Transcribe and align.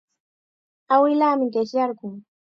Awilaami 0.93 1.47
qishyarqun. 1.53 2.13